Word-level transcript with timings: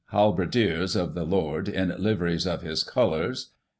Halberdiers 0.11 0.95
of 0.95 1.13
the 1.13 1.25
Lord, 1.25 1.69
in 1.69 1.93
Liveries 1.99 2.47
of 2.47 2.63
his 2.63 2.81
Colours. 2.83 3.51